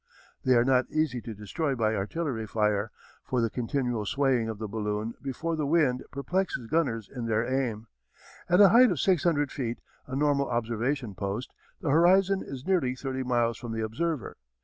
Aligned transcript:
They 0.43 0.55
are 0.55 0.63
not 0.65 0.89
easy 0.89 1.21
to 1.21 1.35
destroy 1.35 1.75
by 1.75 1.93
artillery 1.93 2.47
fire, 2.47 2.89
for 3.23 3.39
the 3.39 3.51
continual 3.51 4.07
swaying 4.07 4.49
of 4.49 4.57
the 4.57 4.67
balloon 4.67 5.13
before 5.21 5.55
the 5.55 5.67
wind 5.67 6.03
perplexes 6.09 6.65
gunners 6.65 7.07
in 7.07 7.27
their 7.27 7.45
aim. 7.45 7.85
At 8.49 8.61
a 8.61 8.69
height 8.69 8.89
of 8.89 8.99
six 8.99 9.23
hundred 9.25 9.51
feet, 9.51 9.77
a 10.07 10.15
normal 10.15 10.49
observation 10.49 11.13
post, 11.13 11.53
the 11.81 11.91
horizon 11.91 12.41
is 12.43 12.65
nearly 12.65 12.95
thirty 12.95 13.21
miles 13.21 13.59
from 13.59 13.73
the 13.73 13.81
observer. 13.85 14.37